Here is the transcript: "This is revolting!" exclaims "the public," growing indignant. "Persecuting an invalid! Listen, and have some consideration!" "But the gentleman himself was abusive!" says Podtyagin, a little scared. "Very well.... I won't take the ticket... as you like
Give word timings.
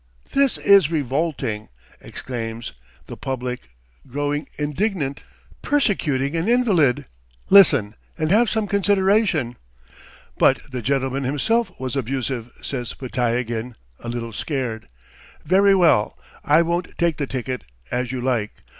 "This 0.33 0.57
is 0.57 0.89
revolting!" 0.89 1.69
exclaims 2.01 2.73
"the 3.05 3.15
public," 3.15 3.75
growing 4.07 4.47
indignant. 4.57 5.23
"Persecuting 5.61 6.35
an 6.35 6.47
invalid! 6.49 7.05
Listen, 7.51 7.93
and 8.17 8.31
have 8.31 8.49
some 8.49 8.65
consideration!" 8.65 9.57
"But 10.39 10.71
the 10.71 10.81
gentleman 10.81 11.23
himself 11.23 11.71
was 11.79 11.95
abusive!" 11.95 12.49
says 12.63 12.95
Podtyagin, 12.95 13.75
a 13.99 14.09
little 14.09 14.33
scared. 14.33 14.87
"Very 15.45 15.75
well.... 15.75 16.17
I 16.43 16.63
won't 16.63 16.97
take 16.97 17.17
the 17.17 17.27
ticket... 17.27 17.63
as 17.91 18.11
you 18.11 18.21
like 18.21 18.53